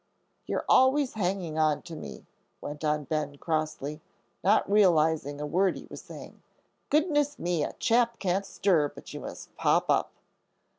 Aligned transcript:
"You're 0.47 0.65
always 0.67 1.13
hanging 1.13 1.59
on 1.59 1.83
to 1.83 1.95
me," 1.95 2.25
went 2.59 2.83
on 2.83 3.03
Ben, 3.03 3.37
crossly, 3.37 4.01
not 4.43 4.67
realizing 4.67 5.39
a 5.39 5.45
word 5.45 5.75
he 5.77 5.85
was 5.91 6.01
saying. 6.01 6.41
"Goodness 6.89 7.37
me, 7.37 7.63
a 7.63 7.73
chap 7.73 8.17
can't 8.17 8.43
stir 8.47 8.89
but 8.89 9.13
you 9.13 9.19
must 9.19 9.55
pop 9.57 9.91
up." 9.91 10.11